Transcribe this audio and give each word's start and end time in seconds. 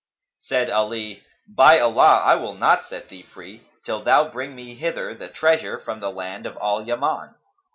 Said 0.39 0.71
Ali, 0.71 1.21
"By 1.47 1.79
Allah, 1.79 2.23
I 2.25 2.33
will 2.33 2.55
not 2.55 2.87
set 2.87 3.09
thee 3.09 3.21
free, 3.21 3.67
till 3.85 4.01
thou 4.03 4.27
bring 4.31 4.55
me 4.55 4.73
hither 4.73 5.13
the 5.13 5.29
treasure 5.29 5.77
from 5.77 5.99
the 5.99 6.09
land 6.09 6.47
of 6.47 6.57
Al 6.59 6.81
Yaman!" 6.83 7.35